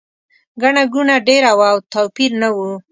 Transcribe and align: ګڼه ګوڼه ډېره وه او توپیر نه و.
ګڼه 0.61 0.83
ګوڼه 0.93 1.15
ډېره 1.27 1.51
وه 1.57 1.67
او 1.73 1.77
توپیر 1.93 2.31
نه 2.41 2.49
و. 2.55 2.57